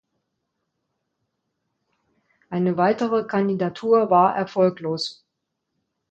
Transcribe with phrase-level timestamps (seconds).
[2.49, 5.23] Eine weitere Kandidatur war erfolglos.